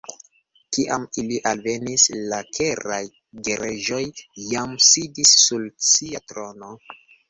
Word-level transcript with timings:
Kiam 0.77 1.03
ili 1.23 1.37
alvenis, 1.49 2.07
la 2.33 2.41
Keraj 2.59 2.99
Gereĝoj 3.51 4.03
jam 4.49 4.77
sidis 4.91 5.39
sur 5.47 5.73
sia 5.95 6.29
trono. 6.31 6.79